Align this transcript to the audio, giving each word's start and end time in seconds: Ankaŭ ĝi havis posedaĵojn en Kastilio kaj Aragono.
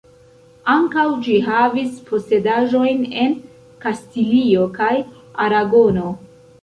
Ankaŭ 0.71 1.03
ĝi 1.27 1.35
havis 1.49 1.99
posedaĵojn 2.07 3.05
en 3.25 3.37
Kastilio 3.85 4.65
kaj 4.79 4.93
Aragono. 5.47 6.09